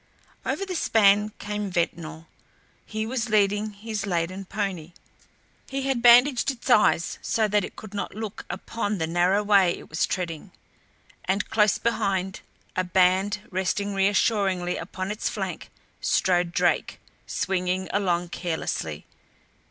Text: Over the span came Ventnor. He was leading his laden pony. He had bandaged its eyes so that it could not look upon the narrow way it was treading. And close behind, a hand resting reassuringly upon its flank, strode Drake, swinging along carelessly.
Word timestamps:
Over 0.47 0.65
the 0.65 0.73
span 0.73 1.29
came 1.37 1.69
Ventnor. 1.69 2.25
He 2.87 3.05
was 3.05 3.29
leading 3.29 3.73
his 3.73 4.07
laden 4.07 4.45
pony. 4.45 4.93
He 5.69 5.83
had 5.83 6.01
bandaged 6.01 6.49
its 6.49 6.67
eyes 6.71 7.19
so 7.21 7.47
that 7.47 7.63
it 7.63 7.75
could 7.75 7.93
not 7.93 8.15
look 8.15 8.43
upon 8.49 8.97
the 8.97 9.05
narrow 9.05 9.43
way 9.43 9.77
it 9.77 9.89
was 9.91 10.07
treading. 10.07 10.53
And 11.25 11.47
close 11.51 11.77
behind, 11.77 12.39
a 12.75 12.83
hand 12.97 13.41
resting 13.51 13.93
reassuringly 13.93 14.75
upon 14.75 15.11
its 15.11 15.29
flank, 15.29 15.69
strode 16.01 16.51
Drake, 16.51 16.99
swinging 17.27 17.87
along 17.93 18.29
carelessly. 18.29 19.05